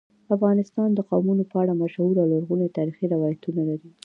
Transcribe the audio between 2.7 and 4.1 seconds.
تاریخی روایتونه لري.